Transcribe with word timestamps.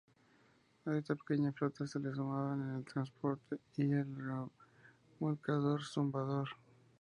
A 0.87 0.95
esta 0.97 1.13
pequeña 1.15 1.51
flota 1.51 1.85
se 1.85 1.99
le 1.99 2.11
sumaban 2.11 2.75
el 2.77 2.85
transporte 2.91 3.57
y 3.77 3.83
el 3.91 4.07
remolcador 5.19 5.83
"Zumbador". 5.83 6.49